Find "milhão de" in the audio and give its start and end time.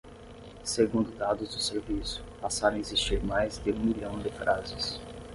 3.77-4.31